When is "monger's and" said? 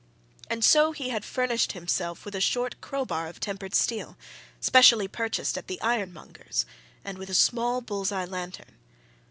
6.11-7.19